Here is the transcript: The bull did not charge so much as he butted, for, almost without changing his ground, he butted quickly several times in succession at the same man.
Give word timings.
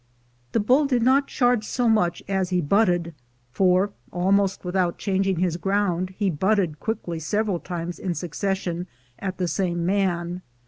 The 0.53 0.59
bull 0.59 0.87
did 0.87 1.03
not 1.03 1.27
charge 1.27 1.63
so 1.63 1.87
much 1.87 2.23
as 2.27 2.49
he 2.49 2.59
butted, 2.59 3.13
for, 3.51 3.91
almost 4.11 4.65
without 4.65 4.97
changing 4.97 5.37
his 5.37 5.57
ground, 5.57 6.09
he 6.17 6.31
butted 6.31 6.79
quickly 6.79 7.19
several 7.19 7.59
times 7.59 7.99
in 7.99 8.15
succession 8.15 8.87
at 9.19 9.37
the 9.37 9.47
same 9.47 9.85
man. 9.85 10.41